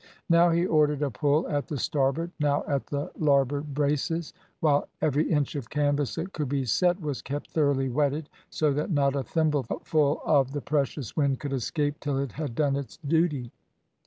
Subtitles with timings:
[0.31, 5.29] Now he ordered a pull at the starboard, now at the larboard braces, while every
[5.31, 9.21] inch of canvas that could be set was kept thoroughly wetted so that not a
[9.21, 13.51] thimbleful of the precious wind could escape till it had done its duty.